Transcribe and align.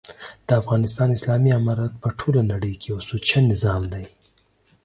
دافغانستان 0.51 1.09
اسلامي 1.17 1.51
امارت 1.59 1.93
په 2.01 2.09
ټوله 2.19 2.41
نړۍ 2.51 2.73
کي 2.79 2.85
یو 2.91 2.99
سوچه 3.09 3.37
نظام 3.51 3.81
دی 3.93 4.05